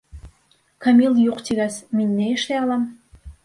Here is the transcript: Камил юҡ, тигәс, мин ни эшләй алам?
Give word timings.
Камил 0.85 1.21
юҡ, 1.25 1.45
тигәс, 1.51 1.79
мин 2.01 2.17
ни 2.23 2.33
эшләй 2.39 2.61
алам? 2.65 2.93